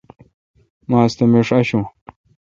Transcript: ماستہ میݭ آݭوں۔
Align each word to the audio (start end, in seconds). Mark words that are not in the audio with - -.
ماستہ 0.89 1.23
میݭ 1.31 1.49
آݭوں۔ 1.57 1.85